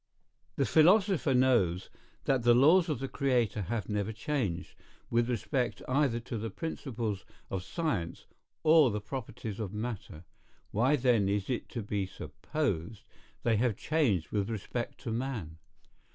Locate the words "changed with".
4.11-5.29, 13.77-14.49